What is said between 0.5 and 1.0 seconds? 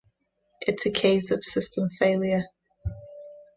It's a